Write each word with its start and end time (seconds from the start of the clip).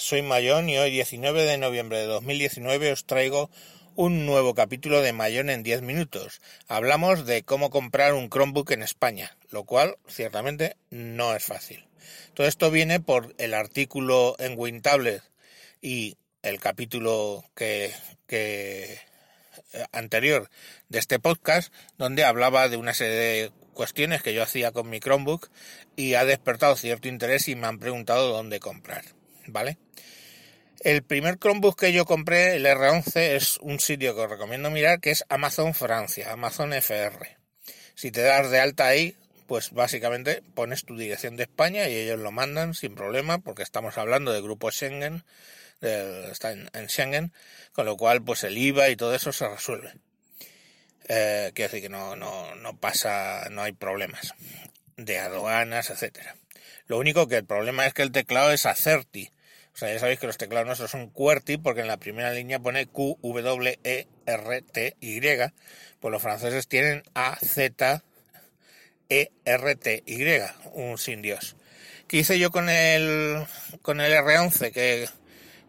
Soy 0.00 0.22
Mayón 0.22 0.68
y 0.68 0.78
hoy 0.78 0.90
19 0.90 1.44
de 1.44 1.58
noviembre 1.58 1.98
de 1.98 2.06
2019 2.06 2.92
os 2.92 3.04
traigo 3.04 3.50
un 3.96 4.26
nuevo 4.26 4.54
capítulo 4.54 5.02
de 5.02 5.12
Mayón 5.12 5.50
en 5.50 5.64
10 5.64 5.82
minutos. 5.82 6.40
Hablamos 6.68 7.26
de 7.26 7.42
cómo 7.42 7.70
comprar 7.70 8.14
un 8.14 8.30
Chromebook 8.30 8.70
en 8.70 8.82
España, 8.82 9.36
lo 9.50 9.64
cual 9.64 9.96
ciertamente 10.06 10.76
no 10.90 11.34
es 11.34 11.42
fácil. 11.42 11.88
Todo 12.34 12.46
esto 12.46 12.70
viene 12.70 13.00
por 13.00 13.34
el 13.38 13.54
artículo 13.54 14.36
en 14.38 14.56
WinTablet 14.56 15.22
y 15.82 16.16
el 16.42 16.60
capítulo 16.60 17.44
que, 17.56 17.92
que 18.28 19.00
eh, 19.72 19.84
anterior 19.90 20.48
de 20.88 21.00
este 21.00 21.18
podcast 21.18 21.72
donde 21.96 22.24
hablaba 22.24 22.68
de 22.68 22.76
una 22.76 22.94
serie 22.94 23.16
de 23.16 23.52
cuestiones 23.74 24.22
que 24.22 24.32
yo 24.32 24.44
hacía 24.44 24.70
con 24.70 24.88
mi 24.90 25.00
Chromebook 25.00 25.50
y 25.96 26.14
ha 26.14 26.24
despertado 26.24 26.76
cierto 26.76 27.08
interés 27.08 27.48
y 27.48 27.56
me 27.56 27.66
han 27.66 27.80
preguntado 27.80 28.32
dónde 28.32 28.60
comprar. 28.60 29.17
¿Vale? 29.48 29.78
El 30.80 31.02
primer 31.02 31.38
Chromebook 31.38 31.78
que 31.78 31.92
yo 31.92 32.04
compré, 32.04 32.54
el 32.54 32.64
R11, 32.64 33.16
es 33.34 33.58
un 33.58 33.80
sitio 33.80 34.14
que 34.14 34.20
os 34.20 34.30
recomiendo 34.30 34.70
mirar, 34.70 35.00
que 35.00 35.10
es 35.10 35.24
Amazon 35.28 35.74
Francia, 35.74 36.32
Amazon 36.32 36.72
FR. 36.72 37.36
Si 37.96 38.12
te 38.12 38.22
das 38.22 38.48
de 38.50 38.60
alta 38.60 38.86
ahí, 38.86 39.16
pues 39.48 39.72
básicamente 39.72 40.42
pones 40.54 40.84
tu 40.84 40.96
dirección 40.96 41.36
de 41.36 41.44
España 41.44 41.88
y 41.88 41.96
ellos 41.96 42.20
lo 42.20 42.30
mandan 42.30 42.74
sin 42.74 42.94
problema, 42.94 43.38
porque 43.38 43.64
estamos 43.64 43.98
hablando 43.98 44.32
de 44.32 44.40
grupo 44.40 44.70
Schengen, 44.70 45.24
está 45.80 46.52
en, 46.52 46.88
Schengen, 46.88 47.32
con 47.72 47.86
lo 47.86 47.96
cual 47.96 48.22
pues 48.22 48.44
el 48.44 48.56
IVA 48.56 48.90
y 48.90 48.96
todo 48.96 49.14
eso 49.14 49.32
se 49.32 49.48
resuelve. 49.48 49.94
Eh, 51.08 51.50
quiero 51.54 51.70
decir 51.70 51.82
que 51.82 51.88
no, 51.88 52.14
no, 52.14 52.54
no 52.54 52.76
pasa, 52.76 53.48
no 53.50 53.62
hay 53.62 53.72
problemas 53.72 54.34
de 54.96 55.18
aduanas, 55.18 55.90
etcétera. 55.90 56.36
Lo 56.86 56.98
único 56.98 57.26
que 57.26 57.36
el 57.36 57.44
problema 57.46 57.86
es 57.86 57.94
que 57.94 58.02
el 58.02 58.12
teclado 58.12 58.52
es 58.52 58.66
ACERTI, 58.66 59.30
o 59.78 59.80
sea, 59.80 59.92
ya 59.92 60.00
sabéis 60.00 60.18
que 60.18 60.26
los 60.26 60.36
teclados 60.36 60.66
nuestros 60.66 60.90
son 60.90 61.08
QWERTY 61.08 61.58
porque 61.58 61.82
en 61.82 61.86
la 61.86 61.98
primera 61.98 62.32
línea 62.32 62.58
pone 62.58 62.86
Q, 62.86 63.16
W, 63.22 63.78
E, 63.84 64.08
R, 64.26 64.62
T, 64.62 64.96
Y. 64.98 65.20
Pues 65.20 66.12
los 66.12 66.20
franceses 66.20 66.66
tienen 66.66 67.04
A, 67.14 67.36
Z, 67.36 68.02
E, 69.08 69.30
R, 69.44 69.76
T, 69.76 70.02
Y. 70.04 70.24
Un 70.72 70.98
sin 70.98 71.22
Dios. 71.22 71.54
¿Qué 72.08 72.16
hice 72.16 72.40
yo 72.40 72.50
con 72.50 72.68
el, 72.68 73.46
con 73.80 74.00
el 74.00 74.12
R11 74.14 74.72
que, 74.72 75.08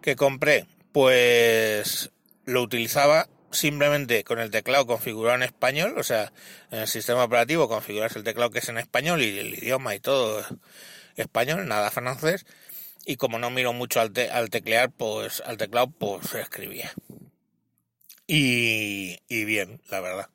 que 0.01 0.15
compré? 0.15 0.65
Pues 0.91 2.09
lo 2.45 2.63
utilizaba 2.63 3.29
simplemente 3.51 4.23
con 4.23 4.39
el 4.39 4.49
teclado 4.49 4.87
configurado 4.87 5.35
en 5.35 5.43
español, 5.43 5.93
o 5.99 6.03
sea, 6.03 6.33
en 6.71 6.79
el 6.79 6.87
sistema 6.87 7.25
operativo 7.25 7.69
configuras 7.69 8.15
el 8.15 8.23
teclado 8.23 8.49
que 8.49 8.57
es 8.57 8.69
en 8.69 8.79
español 8.79 9.21
y 9.21 9.37
el 9.37 9.53
idioma 9.53 9.93
y 9.93 9.99
todo 9.99 10.43
español, 11.15 11.67
nada 11.67 11.91
francés 11.91 12.47
y 13.05 13.17
como 13.17 13.39
no 13.39 13.49
miro 13.49 13.73
mucho 13.73 14.01
al, 14.01 14.13
al 14.31 14.49
teclear, 14.49 14.91
pues 14.91 15.41
al 15.45 15.57
teclado, 15.57 15.91
pues 15.91 16.33
escribía. 16.35 16.93
Y, 18.27 19.17
y 19.27 19.45
bien, 19.45 19.81
la 19.89 20.01
verdad. 20.01 20.29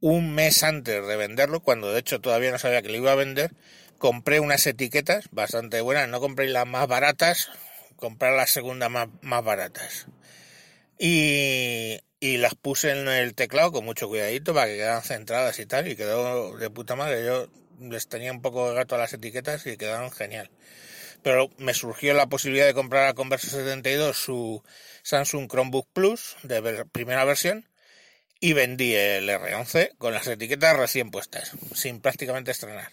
Un 0.00 0.34
mes 0.34 0.62
antes 0.62 1.06
de 1.06 1.16
venderlo, 1.16 1.60
cuando 1.60 1.92
de 1.92 2.00
hecho 2.00 2.20
todavía 2.20 2.50
no 2.50 2.58
sabía 2.58 2.82
que 2.82 2.88
lo 2.88 2.96
iba 2.96 3.12
a 3.12 3.16
vender, 3.16 3.52
compré 3.98 4.40
unas 4.40 4.66
etiquetas 4.66 5.26
bastante 5.30 5.80
buenas. 5.80 6.08
No 6.08 6.20
compré 6.20 6.48
las 6.48 6.66
más 6.66 6.86
baratas, 6.88 7.50
compré 7.96 8.34
las 8.34 8.50
segundas 8.50 8.90
más, 8.90 9.08
más 9.20 9.44
baratas. 9.44 10.06
Y, 10.98 12.00
y 12.20 12.38
las 12.38 12.54
puse 12.54 12.90
en 12.90 13.08
el 13.08 13.34
teclado 13.34 13.72
con 13.72 13.84
mucho 13.84 14.08
cuidadito 14.08 14.54
para 14.54 14.66
que 14.68 14.76
quedaran 14.76 15.02
centradas 15.02 15.58
y 15.58 15.66
tal. 15.66 15.88
Y 15.88 15.96
quedó 15.96 16.56
de 16.56 16.70
puta 16.70 16.96
madre. 16.96 17.24
Yo 17.24 17.48
les 17.80 18.08
tenía 18.08 18.32
un 18.32 18.40
poco 18.40 18.70
de 18.70 18.76
gato 18.76 18.94
a 18.94 18.98
las 18.98 19.12
etiquetas 19.12 19.66
y 19.66 19.76
quedaron 19.76 20.10
genial 20.10 20.50
pero 21.24 21.50
me 21.56 21.72
surgió 21.72 22.12
la 22.12 22.28
posibilidad 22.28 22.66
de 22.66 22.74
comprar 22.74 23.08
a 23.08 23.14
Converso 23.14 23.48
72 23.48 24.14
su 24.14 24.62
Samsung 25.02 25.48
Chromebook 25.48 25.88
Plus 25.90 26.36
de 26.42 26.84
primera 26.84 27.24
versión 27.24 27.66
y 28.40 28.52
vendí 28.52 28.94
el 28.94 29.26
R11 29.30 29.96
con 29.96 30.12
las 30.12 30.26
etiquetas 30.26 30.76
recién 30.76 31.10
puestas, 31.10 31.52
sin 31.74 32.02
prácticamente 32.02 32.50
estrenar. 32.50 32.92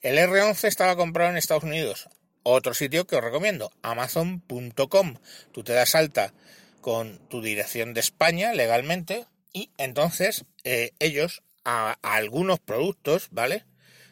El 0.00 0.16
R11 0.16 0.64
estaba 0.64 0.96
comprado 0.96 1.28
en 1.30 1.36
Estados 1.36 1.64
Unidos, 1.64 2.08
otro 2.42 2.72
sitio 2.72 3.06
que 3.06 3.16
os 3.16 3.22
recomiendo, 3.22 3.70
amazon.com. 3.82 5.18
Tú 5.52 5.62
te 5.62 5.74
das 5.74 5.94
alta 5.94 6.32
con 6.80 7.18
tu 7.28 7.42
dirección 7.42 7.92
de 7.92 8.00
España 8.00 8.54
legalmente 8.54 9.26
y 9.52 9.70
entonces 9.76 10.46
eh, 10.64 10.92
ellos 11.00 11.42
a 11.66 11.98
algunos 12.00 12.60
productos, 12.60 13.28
¿vale? 13.30 13.66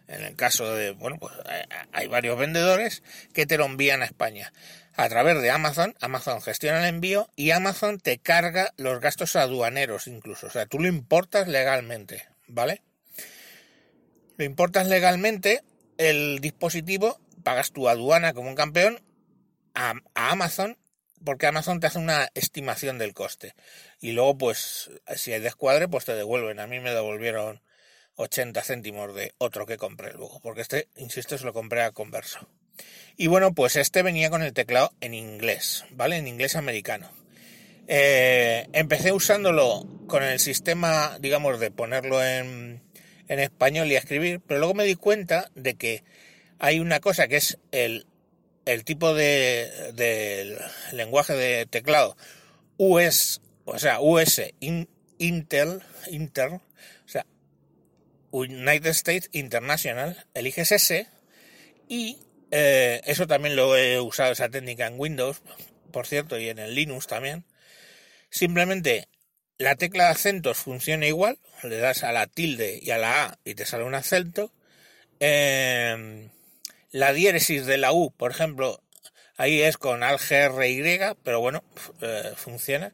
En 0.09 0.23
el 0.23 0.37
caso 0.37 0.75
de, 0.75 0.93
bueno, 0.93 1.19
pues 1.19 1.35
eh, 1.51 1.65
hay 1.93 2.07
varios 2.07 2.39
vendedores 2.39 3.03
que 3.33 3.47
te 3.47 3.59
lo 3.59 3.65
envían 3.65 4.03
a 4.03 4.07
España. 4.07 4.53
A 4.95 5.09
través 5.09 5.41
de 5.43 5.51
Amazon, 5.51 5.95
Amazon 6.01 6.41
gestiona 6.41 6.81
el 6.81 6.95
envío 6.95 7.29
y 7.37 7.51
Amazon 7.51 7.99
te 7.99 8.19
carga 8.19 8.73
los 8.77 9.01
gastos 9.01 9.37
aduaneros 9.37 10.07
incluso. 10.07 10.47
O 10.47 10.51
sea, 10.51 10.67
tú 10.67 10.79
lo 10.79 10.89
importas 10.89 11.49
legalmente, 11.49 12.27
¿vale? 12.47 12.83
Lo 14.37 14.45
importas 14.45 14.87
legalmente, 14.87 15.63
el 15.99 16.39
dispositivo, 16.41 17.21
pagas 17.43 17.73
tu 17.73 17.89
aduana 17.89 18.33
como 18.33 18.49
un 18.49 18.55
campeón 18.55 19.03
a, 19.75 19.95
a 20.15 20.31
Amazon 20.31 20.79
porque 21.25 21.47
Amazon 21.47 21.81
te 21.81 21.89
hace 21.89 21.99
una 21.99 22.29
estimación 22.35 22.99
del 22.99 23.15
coste. 23.15 23.55
Y 24.01 24.13
luego, 24.13 24.39
pues, 24.39 24.91
si 25.17 25.33
hay 25.33 25.41
descuadre, 25.41 25.89
pues 25.89 26.05
te 26.05 26.15
devuelven. 26.15 26.61
A 26.61 26.67
mí 26.67 26.79
me 26.81 26.93
devolvieron 26.93 27.61
80 28.17 28.63
céntimos 28.63 29.15
de 29.15 29.35
otro 29.39 29.67
que 29.67 29.77
compré 29.77 30.13
luego, 30.13 30.41
porque 30.41 30.63
este, 30.63 30.89
insisto, 30.97 31.39
se 31.39 31.45
lo 31.45 31.53
compré 31.53 31.83
a 31.83 31.93
converso. 31.93 32.49
Y 33.17 33.29
bueno, 33.29 33.55
pues 33.55 33.77
este 33.77 34.03
venía 34.03 34.31
con 34.31 34.43
el 34.43 34.53
teclado 34.53 34.93
en 35.01 35.15
inglés, 35.15 35.85
¿vale? 35.91 36.17
En 36.17 36.27
inglés 36.27 36.57
americano. 36.57 37.11
Eh, 37.89 38.69
empecé 38.73 39.13
usándolo 39.13 39.87
con 40.07 40.23
el 40.23 40.41
sistema, 40.41 41.17
digamos, 41.21 41.61
de 41.61 41.71
ponerlo 41.71 42.25
en, 42.25 42.83
en 43.29 43.39
español 43.39 43.91
y 43.91 43.97
escribir, 43.97 44.41
pero 44.47 44.61
luego 44.61 44.75
me 44.75 44.85
di 44.85 44.97
cuenta 44.97 45.51
de 45.55 45.75
que 45.75 46.05
hay 46.59 46.81
una 46.81 47.01
cosa 47.01 47.29
que 47.29 47.37
es 47.37 47.59
el, 47.71 48.05
tipo 48.85 49.15
de, 49.15 49.93
de 49.95 50.59
lenguaje 50.93 51.35
de 51.35 51.67
teclado 51.67 52.17
US, 52.77 53.41
o 53.65 53.79
sea, 53.79 54.01
US 54.01 54.43
Intel, 55.19 55.83
Intel, 56.11 56.53
o 56.55 56.61
sea, 57.09 57.27
United 58.45 58.91
States 58.91 59.29
International, 59.33 60.25
eliges 60.35 60.73
ese 60.73 61.09
y 61.89 62.19
eh, 62.51 63.01
eso 63.05 63.27
también 63.27 63.57
lo 63.57 63.77
he 63.77 64.01
usado 64.01 64.33
esa 64.33 64.49
técnica 64.49 64.87
en 64.87 64.99
Windows, 64.99 65.43
por 65.93 66.07
cierto, 66.07 66.39
y 66.39 66.49
en 66.49 66.59
el 66.59 66.75
Linux 66.75 67.07
también. 67.07 67.45
Simplemente 68.31 69.09
la 69.59 69.77
tecla 69.77 70.05
de 70.05 70.11
acentos 70.11 70.59
funciona 70.59 71.07
igual, 71.07 71.39
le 71.63 71.79
das 71.79 72.03
a 72.05 72.13
la 72.13 72.27
tilde 72.27 72.79
y 72.83 72.91
a 72.91 72.99
la 72.99 73.25
A 73.25 73.39
y 73.45 73.55
te 73.55 73.67
sale 73.67 73.85
un 73.85 73.95
acento. 73.95 74.53
Em, 75.21 76.31
la 76.91 77.13
diéresis 77.13 77.67
de 77.67 77.79
la 77.79 77.93
U, 77.93 78.13
por 78.13 78.31
ejemplo, 78.31 78.83
ahí 79.37 79.63
es 79.63 79.79
con 79.79 80.03
al 80.03 80.19
GRY, 80.19 80.99
pero 81.23 81.41
bueno, 81.41 81.65
eh, 82.03 82.33
funciona. 82.37 82.93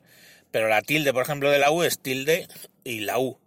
Pero 0.53 0.69
la 0.69 0.83
tilde, 0.83 1.13
por 1.13 1.23
ejemplo, 1.23 1.51
de 1.51 1.59
la 1.59 1.71
U 1.73 1.83
es 1.83 1.99
tilde 1.99 2.47
y 2.85 3.01
la 3.01 3.19
U. 3.19 3.39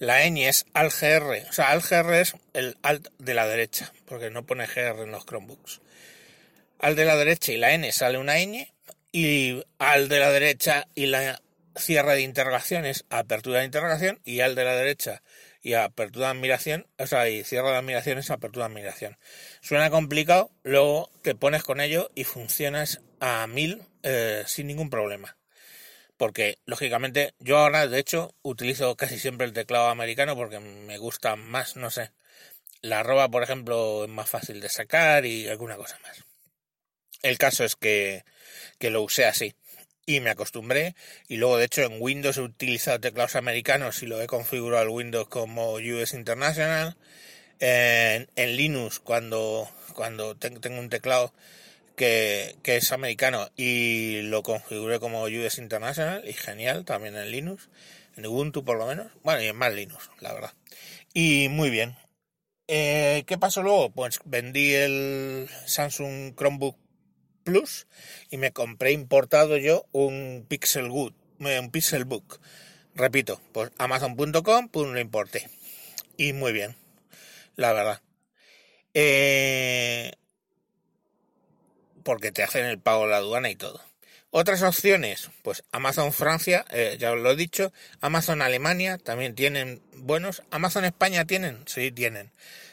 La 0.00 0.24
ñ 0.24 0.48
es 0.48 0.64
ALGR, 0.72 1.44
o 1.50 1.52
sea, 1.52 1.72
ALGR 1.72 2.14
es 2.14 2.34
el 2.54 2.78
alt 2.80 3.08
de 3.18 3.34
la 3.34 3.46
derecha, 3.46 3.92
porque 4.06 4.30
no 4.30 4.46
pone 4.46 4.64
GR 4.64 5.02
en 5.02 5.10
los 5.10 5.26
Chromebooks. 5.26 5.82
Al 6.78 6.96
de 6.96 7.04
la 7.04 7.16
derecha 7.16 7.52
y 7.52 7.58
la 7.58 7.72
N 7.72 7.92
sale 7.92 8.16
una 8.16 8.38
ñ, 8.38 8.72
y 9.12 9.62
al 9.78 10.08
de 10.08 10.18
la 10.18 10.30
derecha 10.30 10.88
y 10.94 11.04
la 11.04 11.42
cierre 11.76 12.14
de 12.14 12.22
interrogación 12.22 12.86
es 12.86 13.04
apertura 13.10 13.58
de 13.58 13.66
interrogación, 13.66 14.20
y 14.24 14.40
al 14.40 14.54
de 14.54 14.64
la 14.64 14.74
derecha 14.74 15.22
y 15.60 15.74
apertura 15.74 16.28
de 16.28 16.38
admiración, 16.38 16.86
o 16.98 17.06
sea, 17.06 17.28
y 17.28 17.44
cierre 17.44 17.68
de 17.68 17.76
admiración 17.76 18.16
es 18.16 18.30
apertura 18.30 18.68
de 18.68 18.72
admiración. 18.72 19.18
Suena 19.60 19.90
complicado, 19.90 20.50
luego 20.62 21.10
te 21.20 21.34
pones 21.34 21.62
con 21.62 21.78
ello 21.78 22.10
y 22.14 22.24
funcionas 22.24 23.02
a 23.20 23.46
mil 23.46 23.82
eh, 24.02 24.44
sin 24.46 24.66
ningún 24.66 24.88
problema 24.88 25.36
porque 26.20 26.58
lógicamente 26.66 27.32
yo 27.38 27.56
ahora 27.56 27.88
de 27.88 27.98
hecho 27.98 28.34
utilizo 28.42 28.94
casi 28.94 29.18
siempre 29.18 29.46
el 29.46 29.54
teclado 29.54 29.88
americano 29.88 30.36
porque 30.36 30.60
me 30.60 30.98
gusta 30.98 31.34
más, 31.34 31.76
no 31.76 31.90
sé, 31.90 32.10
la 32.82 33.00
arroba 33.00 33.30
por 33.30 33.42
ejemplo 33.42 34.04
es 34.04 34.10
más 34.10 34.28
fácil 34.28 34.60
de 34.60 34.68
sacar 34.68 35.24
y 35.24 35.48
alguna 35.48 35.76
cosa 35.76 35.98
más. 36.02 36.22
El 37.22 37.38
caso 37.38 37.64
es 37.64 37.74
que, 37.74 38.26
que 38.78 38.90
lo 38.90 39.00
usé 39.00 39.24
así 39.24 39.54
y 40.04 40.20
me 40.20 40.28
acostumbré 40.28 40.94
y 41.26 41.38
luego 41.38 41.56
de 41.56 41.64
hecho 41.64 41.80
en 41.84 41.96
Windows 42.02 42.36
he 42.36 42.42
utilizado 42.42 43.00
teclados 43.00 43.34
americanos 43.34 44.02
y 44.02 44.06
lo 44.06 44.20
he 44.20 44.26
configurado 44.26 44.82
el 44.82 44.90
Windows 44.90 45.28
como 45.28 45.76
US 45.76 46.12
International. 46.12 46.98
En, 47.60 48.30
en 48.36 48.56
Linux 48.58 49.00
cuando, 49.00 49.70
cuando 49.94 50.36
tengo 50.36 50.80
un 50.80 50.90
teclado 50.90 51.32
que, 52.00 52.56
es 52.64 52.92
americano 52.92 53.50
y 53.56 54.22
lo 54.22 54.42
configuré 54.42 54.98
como 55.00 55.24
US 55.24 55.58
International 55.58 56.26
y 56.26 56.32
genial 56.32 56.86
también 56.86 57.14
en 57.14 57.30
Linux, 57.30 57.68
en 58.16 58.24
Ubuntu 58.24 58.64
por 58.64 58.78
lo 58.78 58.86
menos, 58.86 59.12
bueno 59.22 59.42
y 59.42 59.48
en 59.48 59.56
más 59.56 59.74
Linux, 59.74 60.10
la 60.20 60.32
verdad. 60.32 60.54
Y 61.12 61.48
muy 61.50 61.68
bien. 61.68 61.96
Eh, 62.68 63.24
¿Qué 63.26 63.36
pasó 63.36 63.62
luego? 63.62 63.90
Pues 63.90 64.20
vendí 64.24 64.72
el 64.72 65.50
Samsung 65.66 66.34
Chromebook 66.36 66.78
Plus 67.44 67.86
y 68.30 68.38
me 68.38 68.52
compré 68.52 68.92
importado 68.92 69.58
yo 69.58 69.84
un 69.92 70.46
Pixel 70.48 70.88
Good, 70.88 71.12
un 71.38 71.70
Pixelbook. 71.70 72.40
Repito, 72.94 73.42
pues 73.52 73.72
amazon.com, 73.76 74.68
pues 74.68 74.88
lo 74.88 74.98
importé. 74.98 75.50
Y 76.16 76.32
muy 76.32 76.52
bien, 76.52 76.76
la 77.56 77.72
verdad. 77.74 78.00
Eh, 78.94 80.12
porque 82.02 82.32
te 82.32 82.42
hacen 82.42 82.66
el 82.66 82.78
pago 82.78 83.04
de 83.04 83.10
la 83.10 83.16
aduana 83.18 83.50
y 83.50 83.56
todo. 83.56 83.80
Otras 84.32 84.62
opciones, 84.62 85.28
pues 85.42 85.64
Amazon 85.72 86.12
Francia, 86.12 86.64
eh, 86.70 86.96
ya 87.00 87.12
os 87.12 87.18
lo 87.18 87.32
he 87.32 87.36
dicho, 87.36 87.72
Amazon 88.00 88.42
Alemania 88.42 88.96
también 88.96 89.34
tienen 89.34 89.82
buenos, 89.96 90.44
Amazon 90.52 90.84
España 90.84 91.24
tienen, 91.24 91.64
sí 91.66 91.90
tienen, 91.90 92.30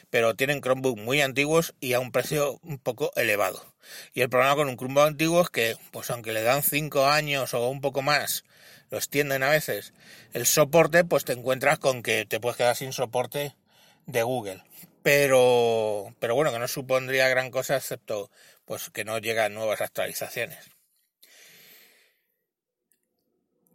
pero 0.08 0.36
tienen 0.36 0.60
Chromebook 0.60 0.96
muy 0.98 1.20
antiguos 1.20 1.74
y 1.80 1.94
a 1.94 2.00
un 2.00 2.12
precio 2.12 2.60
un 2.62 2.78
poco 2.78 3.10
elevado. 3.16 3.74
Y 4.14 4.20
el 4.20 4.28
problema 4.28 4.54
con 4.54 4.68
un 4.68 4.76
Chromebook 4.76 5.08
antiguo 5.08 5.42
es 5.42 5.50
que, 5.50 5.76
pues 5.90 6.10
aunque 6.10 6.32
le 6.32 6.42
dan 6.42 6.62
5 6.62 7.06
años 7.06 7.52
o 7.54 7.68
un 7.68 7.80
poco 7.80 8.02
más, 8.02 8.44
lo 8.90 8.98
extienden 8.98 9.42
a 9.42 9.50
veces, 9.50 9.94
el 10.34 10.46
soporte, 10.46 11.02
pues 11.02 11.24
te 11.24 11.32
encuentras 11.32 11.80
con 11.80 12.04
que 12.04 12.24
te 12.24 12.38
puedes 12.38 12.56
quedar 12.56 12.76
sin 12.76 12.92
soporte 12.92 13.56
de 14.06 14.22
Google. 14.22 14.62
Pero, 15.02 16.14
pero 16.20 16.36
bueno, 16.36 16.52
que 16.52 16.58
no 16.60 16.68
supondría 16.68 17.28
gran 17.28 17.50
cosa 17.50 17.76
excepto 17.76 18.30
pues 18.68 18.90
que 18.90 19.04
no 19.04 19.18
llegan 19.18 19.54
nuevas 19.54 19.80
actualizaciones. 19.80 20.58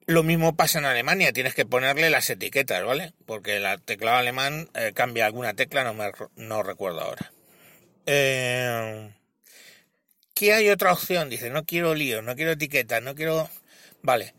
Lo 0.06 0.22
mismo 0.22 0.56
pasa 0.56 0.78
en 0.78 0.86
Alemania, 0.86 1.34
tienes 1.34 1.56
que 1.56 1.66
ponerle 1.66 2.12
las 2.12 2.30
etiquetas, 2.30 2.86
¿vale? 2.86 3.13
Porque 3.25 3.57
el 3.57 3.81
teclado 3.81 4.18
alemán 4.18 4.69
eh, 4.75 4.92
cambia 4.94 5.25
alguna 5.25 5.56
tecla, 5.56 5.84
no, 5.84 5.95
me, 5.95 6.12
no 6.36 6.62
recuerdo 6.62 7.01
ahora. 7.01 7.34
Eh, 8.06 9.12
¿Qué 10.36 10.54
hay 10.54 10.69
otra 10.69 10.94
opción? 10.94 11.28
Dice, 11.30 11.50
no 11.50 11.66
quiero 11.66 11.95
líos, 11.95 12.24
no 12.24 12.36
quiero 12.36 12.51
etiquetas, 12.51 13.01
no 13.01 13.16
quiero... 13.16 13.50
Vale, 14.04 14.36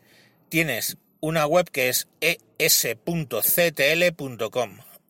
tienes 0.50 0.98
una 1.20 1.46
web 1.46 1.68
que 1.68 1.88
es 1.88 2.06
es.ctl.com. 2.20 3.34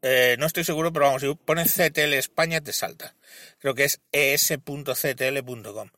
Eh, 0.06 0.36
no 0.38 0.44
estoy 0.44 0.64
seguro, 0.64 0.92
pero 0.92 1.06
vamos, 1.06 1.22
si 1.22 1.34
pones 1.34 1.72
CTL 1.72 2.12
España 2.12 2.60
te 2.60 2.74
salta. 2.74 3.14
Creo 3.58 3.74
que 3.74 3.84
es 3.84 4.02
es.ctl.com. 4.12 5.90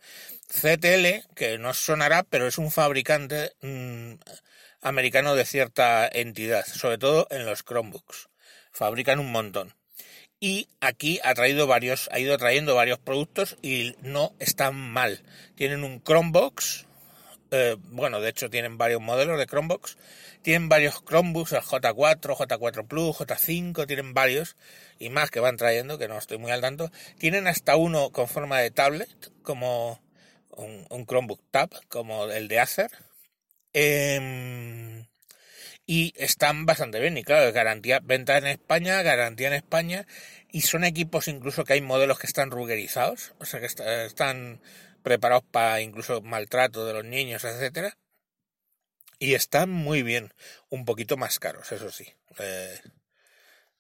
CTL, 0.46 1.34
que 1.34 1.58
no 1.58 1.74
sonará, 1.74 2.22
pero 2.22 2.46
es 2.46 2.56
un 2.56 2.70
fabricante 2.70 3.54
mm, 3.62 4.12
americano 4.82 5.34
de 5.34 5.44
cierta 5.44 6.06
entidad, 6.06 6.64
sobre 6.64 6.98
todo 6.98 7.26
en 7.30 7.46
los 7.46 7.64
Chromebooks. 7.64 8.28
Fabrican 8.70 9.18
un 9.18 9.32
montón. 9.32 9.74
Y 10.38 10.68
aquí 10.80 11.18
ha 11.24 11.34
traído 11.34 11.66
varios, 11.66 12.08
ha 12.12 12.20
ido 12.20 12.38
trayendo 12.38 12.76
varios 12.76 13.00
productos 13.00 13.56
y 13.60 13.96
no 14.02 14.36
están 14.38 14.76
mal. 14.76 15.24
Tienen 15.56 15.82
un 15.82 16.00
Chromebox, 16.00 16.85
eh, 17.56 17.76
bueno, 17.90 18.20
de 18.20 18.30
hecho 18.30 18.50
tienen 18.50 18.78
varios 18.78 19.00
modelos 19.00 19.38
de 19.38 19.46
Chromebox, 19.46 19.96
tienen 20.42 20.68
varios 20.68 21.02
Chromebooks, 21.04 21.52
el 21.52 21.62
J4, 21.62 22.20
J4 22.20 22.86
Plus, 22.86 23.16
J5, 23.16 23.86
tienen 23.86 24.14
varios 24.14 24.56
y 24.98 25.10
más 25.10 25.30
que 25.30 25.40
van 25.40 25.56
trayendo, 25.56 25.98
que 25.98 26.08
no 26.08 26.18
estoy 26.18 26.38
muy 26.38 26.52
al 26.52 26.60
tanto. 26.60 26.90
Tienen 27.18 27.46
hasta 27.46 27.76
uno 27.76 28.10
con 28.10 28.28
forma 28.28 28.60
de 28.60 28.70
tablet, 28.70 29.32
como 29.42 30.00
un, 30.50 31.06
Chromebook 31.06 31.40
Tab, 31.50 31.70
como 31.88 32.26
el 32.26 32.48
de 32.48 32.60
Acer, 32.60 32.90
Em, 33.78 35.06
y 35.84 36.14
están 36.16 36.64
bastante 36.64 36.98
bien. 36.98 37.18
Y 37.18 37.24
claro, 37.24 37.52
garantía, 37.52 38.00
venta 38.02 38.38
en 38.38 38.46
España, 38.46 39.02
garantía 39.02 39.48
en 39.48 39.52
España. 39.52 40.06
Y 40.50 40.62
son 40.62 40.82
equipos 40.82 41.28
incluso 41.28 41.64
que 41.64 41.74
hay 41.74 41.82
modelos 41.82 42.18
que 42.18 42.26
están 42.26 42.50
ruggerizados, 42.50 43.34
o 43.38 43.44
sea 43.44 43.60
que 43.60 43.66
están 43.66 44.62
preparados 45.06 45.44
para 45.52 45.80
incluso 45.82 46.20
maltrato 46.20 46.84
de 46.84 46.92
los 46.92 47.04
niños, 47.04 47.44
etcétera. 47.44 47.96
Y 49.20 49.34
están 49.34 49.70
muy 49.70 50.02
bien, 50.02 50.34
un 50.68 50.84
poquito 50.84 51.16
más 51.16 51.38
caros, 51.38 51.70
eso 51.70 51.92
sí. 51.92 52.12
Eh, 52.40 52.80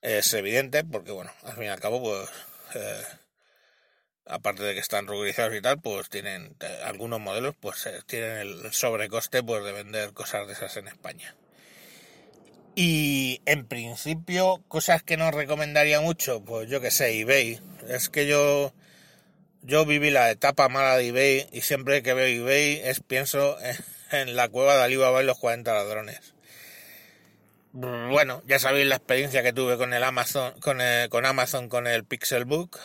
es 0.02 0.32
evidente 0.34 0.84
porque, 0.84 1.10
bueno, 1.10 1.32
al 1.42 1.54
fin 1.54 1.64
y 1.64 1.66
al 1.66 1.80
cabo, 1.80 2.00
pues 2.00 2.30
eh, 2.76 3.02
aparte 4.24 4.62
de 4.62 4.74
que 4.74 4.78
están 4.78 5.08
rugurizados 5.08 5.52
y 5.56 5.60
tal, 5.60 5.80
pues 5.80 6.08
tienen 6.08 6.54
eh, 6.60 6.80
algunos 6.84 7.18
modelos, 7.18 7.56
pues 7.58 7.88
tienen 8.06 8.38
el 8.38 8.72
sobrecoste 8.72 9.42
pues 9.42 9.64
de 9.64 9.72
vender 9.72 10.12
cosas 10.12 10.46
de 10.46 10.52
esas 10.52 10.76
en 10.76 10.86
España. 10.86 11.34
Y 12.76 13.42
en 13.46 13.66
principio, 13.66 14.62
cosas 14.68 15.02
que 15.02 15.16
no 15.16 15.32
recomendaría 15.32 16.00
mucho, 16.00 16.44
pues 16.44 16.70
yo 16.70 16.80
que 16.80 16.92
sé, 16.92 17.18
eBay. 17.18 17.60
Es 17.88 18.10
que 18.10 18.28
yo 18.28 18.72
yo 19.66 19.84
viví 19.84 20.10
la 20.10 20.30
etapa 20.30 20.68
mala 20.68 20.96
de 20.96 21.08
eBay 21.08 21.48
y 21.52 21.60
siempre 21.60 22.02
que 22.02 22.14
veo 22.14 22.26
eBay 22.26 22.80
es 22.84 23.00
pienso 23.00 23.58
en 24.12 24.36
la 24.36 24.48
cueva 24.48 24.76
de 24.76 24.84
Alibaba 24.84 25.22
y 25.22 25.26
los 25.26 25.38
40 25.38 25.72
ladrones. 25.74 26.34
Bueno, 27.72 28.42
ya 28.46 28.58
sabéis 28.58 28.86
la 28.86 28.96
experiencia 28.96 29.42
que 29.42 29.52
tuve 29.52 29.76
con 29.76 29.92
el 29.92 30.02
Amazon, 30.02 30.58
con, 30.60 30.78
con 31.10 31.26
Amazon 31.26 31.68
con 31.68 31.86
el 31.86 32.04
Pixelbook 32.04 32.78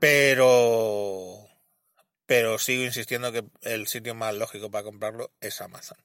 pero, 0.00 1.46
pero 2.26 2.58
sigo 2.58 2.82
insistiendo 2.82 3.30
que 3.30 3.44
el 3.62 3.86
sitio 3.86 4.14
más 4.14 4.34
lógico 4.34 4.70
para 4.70 4.82
comprarlo 4.82 5.30
es 5.40 5.60
Amazon. 5.60 5.98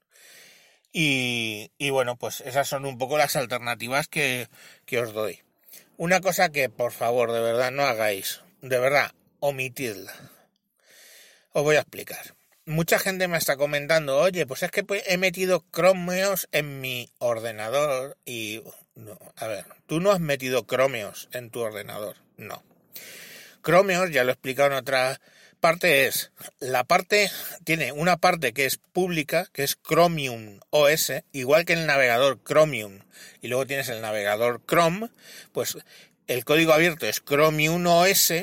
Y, 0.92 1.72
y 1.78 1.90
bueno, 1.90 2.18
pues 2.18 2.42
esas 2.42 2.68
son 2.68 2.86
un 2.86 2.98
poco 2.98 3.18
las 3.18 3.36
alternativas 3.36 4.08
que, 4.08 4.48
que 4.86 5.00
os 5.00 5.14
doy. 5.14 5.42
Una 5.98 6.22
cosa 6.22 6.50
que 6.50 6.70
por 6.70 6.92
favor, 6.92 7.32
de 7.32 7.42
verdad, 7.42 7.72
no 7.72 7.84
hagáis. 7.84 8.42
De 8.62 8.80
verdad, 8.80 9.14
omitidla. 9.40 10.14
Os 11.52 11.64
voy 11.64 11.76
a 11.76 11.82
explicar. 11.82 12.36
Mucha 12.66 12.98
gente 13.00 13.28
me 13.28 13.38
está 13.38 13.58
comentando, 13.58 14.18
oye, 14.18 14.46
pues 14.46 14.64
es 14.64 14.72
que 14.72 14.84
he 15.06 15.18
metido 15.18 15.64
Chromeos 15.72 16.48
en 16.52 16.82
mi 16.82 17.10
ordenador 17.20 18.18
y... 18.26 18.64
A 19.36 19.48
ver, 19.48 19.66
tú 19.88 20.00
no 20.00 20.12
has 20.12 20.20
metido 20.20 20.66
Chromeos 20.66 21.30
en 21.34 21.50
tu 21.50 21.60
ordenador. 21.60 22.16
No. 22.38 22.64
Chromeos, 23.64 24.10
ya 24.12 24.24
lo 24.24 24.32
he 24.32 24.34
explicado 24.34 24.70
en 24.70 24.78
otra 24.78 25.20
parte, 25.60 26.06
es 26.06 26.32
la 26.60 26.84
parte, 26.84 27.32
tiene 27.64 27.92
una 27.92 28.18
parte 28.18 28.54
que 28.54 28.66
es 28.66 28.78
pública, 28.78 29.48
que 29.52 29.64
es 29.64 29.78
Chromium 29.82 30.60
OS, 30.70 31.12
igual 31.32 31.66
que 31.66 31.74
el 31.74 31.88
navegador 31.88 32.40
Chromium, 32.44 33.00
y 33.42 33.48
luego 33.48 33.66
tienes 33.66 33.90
el 33.90 34.02
navegador 34.02 34.62
Chrome, 34.68 35.10
pues 35.54 35.78
el 36.28 36.46
código 36.46 36.72
abierto 36.72 37.08
es 37.08 37.20
Chromium 37.24 37.86
OS, 37.88 38.34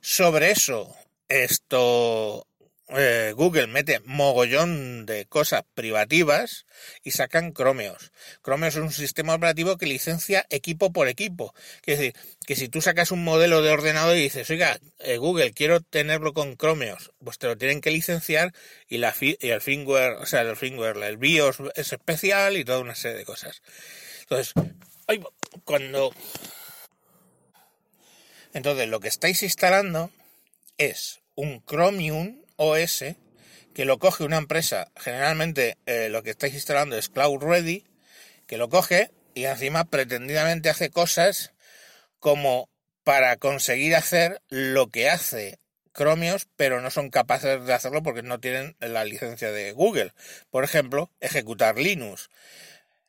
sobre 0.00 0.50
eso 0.50 0.94
esto 1.28 2.46
eh, 2.88 3.34
Google 3.36 3.66
mete 3.66 4.00
mogollón 4.06 5.04
de 5.04 5.26
cosas 5.26 5.62
privativas 5.74 6.64
y 7.04 7.10
sacan 7.10 7.52
Chromeos. 7.52 8.12
Chromeos 8.42 8.76
es 8.76 8.82
un 8.82 8.92
sistema 8.92 9.34
operativo 9.34 9.76
que 9.76 9.84
licencia 9.84 10.46
equipo 10.48 10.90
por 10.90 11.08
equipo. 11.08 11.54
Es 11.84 11.98
decir, 11.98 12.14
que 12.46 12.56
si 12.56 12.70
tú 12.70 12.80
sacas 12.80 13.10
un 13.10 13.24
modelo 13.24 13.60
de 13.60 13.70
ordenador 13.70 14.16
y 14.16 14.22
dices, 14.22 14.48
oiga, 14.48 14.78
eh, 15.00 15.18
Google, 15.18 15.52
quiero 15.52 15.80
tenerlo 15.80 16.32
con 16.32 16.56
Chromeos, 16.56 17.12
pues 17.22 17.36
te 17.36 17.46
lo 17.46 17.58
tienen 17.58 17.82
que 17.82 17.90
licenciar 17.90 18.54
y, 18.88 18.98
la 18.98 19.14
y 19.20 19.48
el 19.50 19.60
firmware, 19.60 20.12
o 20.14 20.24
sea, 20.24 20.40
el 20.40 20.56
firmware, 20.56 20.96
el 20.96 21.18
BIOS 21.18 21.58
es 21.74 21.92
especial 21.92 22.56
y 22.56 22.64
toda 22.64 22.78
una 22.78 22.94
serie 22.94 23.18
de 23.18 23.24
cosas. 23.26 23.60
Entonces, 24.22 24.54
cuando... 25.64 26.14
Entonces, 28.58 28.88
lo 28.88 28.98
que 28.98 29.06
estáis 29.06 29.44
instalando 29.44 30.10
es 30.78 31.20
un 31.36 31.64
Chromium 31.64 32.42
OS 32.56 33.04
que 33.72 33.84
lo 33.84 34.00
coge 34.00 34.24
una 34.24 34.38
empresa, 34.38 34.90
generalmente 34.96 35.78
eh, 35.86 36.08
lo 36.08 36.24
que 36.24 36.30
estáis 36.30 36.54
instalando 36.54 36.98
es 36.98 37.08
Cloud 37.08 37.40
Ready, 37.40 37.84
que 38.48 38.56
lo 38.56 38.68
coge 38.68 39.12
y 39.32 39.44
encima 39.44 39.84
pretendidamente 39.84 40.70
hace 40.70 40.90
cosas 40.90 41.52
como 42.18 42.68
para 43.04 43.36
conseguir 43.36 43.94
hacer 43.94 44.42
lo 44.48 44.88
que 44.88 45.08
hace 45.08 45.60
Chromios, 45.94 46.48
pero 46.56 46.80
no 46.80 46.90
son 46.90 47.10
capaces 47.10 47.64
de 47.64 47.72
hacerlo 47.72 48.02
porque 48.02 48.24
no 48.24 48.40
tienen 48.40 48.74
la 48.80 49.04
licencia 49.04 49.52
de 49.52 49.70
Google. 49.70 50.14
Por 50.50 50.64
ejemplo, 50.64 51.12
ejecutar 51.20 51.78
Linux. 51.78 52.28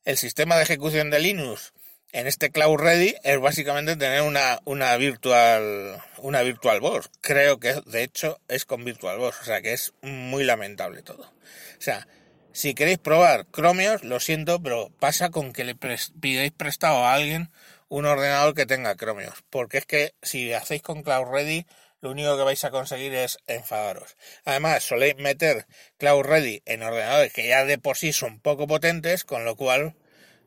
El 0.05 0.17
sistema 0.17 0.57
de 0.57 0.63
ejecución 0.63 1.09
de 1.09 1.17
Linux 1.17 1.73
en 2.11 2.27
este 2.27 2.51
Cloud 2.51 2.77
Ready 2.77 3.15
es 3.23 3.39
básicamente 3.39 3.95
tener 3.95 4.21
una, 4.21 4.59
una 4.65 4.95
virtual 4.97 6.01
una 6.17 6.41
virtual 6.41 6.79
box. 6.79 7.09
Creo 7.21 7.59
que 7.59 7.81
de 7.85 8.03
hecho 8.03 8.39
es 8.47 8.65
con 8.65 8.83
virtual 8.83 9.17
box, 9.17 9.41
o 9.41 9.45
sea 9.45 9.61
que 9.61 9.73
es 9.73 9.93
muy 10.01 10.43
lamentable 10.43 11.01
todo. 11.01 11.23
O 11.23 11.81
sea, 11.81 12.07
si 12.51 12.73
queréis 12.73 12.97
probar 12.97 13.45
Chromeos, 13.51 14.03
lo 14.03 14.19
siento, 14.19 14.61
pero 14.61 14.89
pasa 14.99 15.29
con 15.29 15.53
que 15.53 15.63
le 15.63 15.75
pidáis 15.75 16.51
prestado 16.51 17.05
a 17.05 17.13
alguien 17.13 17.51
un 17.87 18.05
ordenador 18.05 18.53
que 18.53 18.65
tenga 18.65 18.95
Chromeos, 18.95 19.43
porque 19.49 19.77
es 19.79 19.85
que 19.85 20.13
si 20.21 20.53
hacéis 20.53 20.81
con 20.81 21.03
Cloud 21.03 21.31
Ready 21.31 21.65
lo 22.01 22.11
único 22.11 22.37
que 22.37 22.43
vais 22.43 22.63
a 22.63 22.71
conseguir 22.71 23.13
es 23.13 23.39
enfadaros. 23.47 24.15
Además, 24.45 24.83
soléis 24.83 25.17
meter 25.17 25.67
Cloud 25.97 26.23
Ready 26.23 26.63
en 26.65 26.81
ordenadores 26.81 27.33
que 27.33 27.47
ya 27.47 27.65
de 27.65 27.77
por 27.77 27.97
sí 27.97 28.13
son 28.13 28.39
poco 28.39 28.67
potentes, 28.67 29.25
con 29.25 29.43
lo 29.43 29.55
cual 29.57 29.95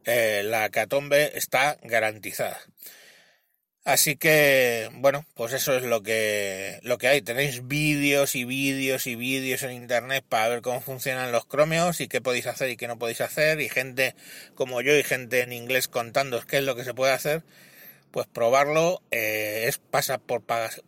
eh, 0.04 0.42
la 0.44 0.68
catombe 0.70 1.36
está 1.36 1.78
garantizada. 1.82 2.60
Así 3.84 4.14
que, 4.16 4.88
bueno, 4.92 5.26
pues 5.34 5.52
eso 5.54 5.76
es 5.76 5.82
lo 5.82 6.04
que, 6.04 6.78
lo 6.82 6.98
que 6.98 7.08
hay. 7.08 7.20
Tenéis 7.20 7.66
vídeos 7.66 8.36
y 8.36 8.44
vídeos 8.44 9.08
y 9.08 9.16
vídeos 9.16 9.64
en 9.64 9.72
internet 9.72 10.24
para 10.28 10.48
ver 10.48 10.62
cómo 10.62 10.80
funcionan 10.80 11.32
los 11.32 11.46
cromeos 11.46 12.00
y 12.00 12.06
qué 12.06 12.20
podéis 12.20 12.46
hacer 12.46 12.70
y 12.70 12.76
qué 12.76 12.86
no 12.86 12.98
podéis 12.98 13.20
hacer. 13.22 13.60
Y 13.60 13.68
gente 13.68 14.14
como 14.54 14.82
yo 14.82 14.96
y 14.96 15.02
gente 15.02 15.40
en 15.42 15.52
inglés 15.52 15.88
contándoos 15.88 16.46
qué 16.46 16.58
es 16.58 16.64
lo 16.64 16.76
que 16.76 16.84
se 16.84 16.94
puede 16.94 17.12
hacer. 17.12 17.42
Pues 18.12 18.28
probarlo 18.28 19.02
eh, 19.10 19.64
es 19.66 19.78
pasa 19.78 20.18
por, 20.18 20.44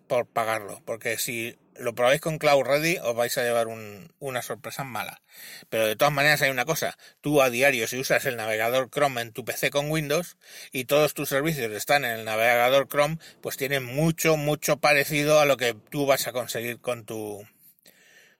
por 0.06 0.26
pagarlo. 0.26 0.80
Porque 0.84 1.18
si 1.18 1.56
lo 1.78 1.94
probáis 1.94 2.20
con 2.20 2.38
Cloud 2.38 2.64
Ready, 2.64 2.98
os 2.98 3.14
vais 3.14 3.36
a 3.38 3.42
llevar 3.42 3.66
una 3.68 4.42
sorpresa 4.42 4.84
mala. 4.84 5.22
Pero 5.68 5.86
de 5.86 5.96
todas 5.96 6.12
maneras 6.12 6.42
hay 6.42 6.50
una 6.50 6.64
cosa, 6.64 6.96
tú 7.20 7.42
a 7.42 7.50
diario 7.50 7.86
si 7.86 7.98
usas 7.98 8.24
el 8.26 8.36
navegador 8.36 8.90
Chrome 8.90 9.20
en 9.20 9.32
tu 9.32 9.44
PC 9.44 9.70
con 9.70 9.90
Windows 9.90 10.36
y 10.72 10.84
todos 10.84 11.14
tus 11.14 11.28
servicios 11.28 11.70
están 11.72 12.04
en 12.04 12.18
el 12.18 12.24
navegador 12.24 12.88
Chrome, 12.88 13.18
pues 13.40 13.56
tiene 13.56 13.80
mucho, 13.80 14.36
mucho 14.36 14.78
parecido 14.78 15.40
a 15.40 15.44
lo 15.44 15.56
que 15.56 15.74
tú 15.74 16.06
vas 16.06 16.26
a 16.26 16.32
conseguir 16.32 16.80
con 16.80 17.04
tu 17.04 17.46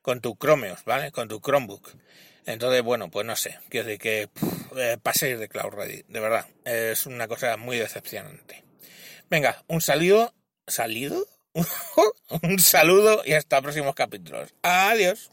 con 0.03 0.21
tu 0.21 0.37
Chromeos, 0.37 0.85
¿vale? 0.85 1.13
Con 1.13 1.29
tu 1.29 1.41
Chromebook. 1.41 1.89
Entonces, 2.45 2.83
bueno, 2.83 3.11
pues 3.11 3.25
no 3.25 3.37
sé, 3.37 3.59
quiero 3.71 3.87
decir 3.87 4.01
que 4.01 4.29
eh, 4.77 4.99
paséis 5.03 5.39
de 5.39 5.49
Cloud 5.49 5.73
Ready, 5.73 6.05
de 6.09 6.21
verdad, 6.21 6.47
es 6.67 7.07
una 7.07 7.27
cosa 7.27 7.57
muy 7.57 7.79
decepcionante. 7.79 8.63
Venga, 9.31 9.65
un 9.67 9.81
saludo, 9.81 10.35
¿salido? 10.67 11.27
Un 12.43 12.59
saludo 12.59 13.23
y 13.25 13.33
hasta 13.33 13.63
próximos 13.63 13.95
capítulos. 13.95 14.53
Adiós. 14.63 15.31